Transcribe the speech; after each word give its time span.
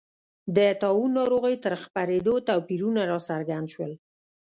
د 0.55 0.57
طاعون 0.81 1.11
ناروغۍ 1.17 1.55
تر 1.65 1.73
خپرېدو 1.83 2.33
توپیرونه 2.49 3.01
راڅرګند 3.11 3.67
شول. 3.73 3.93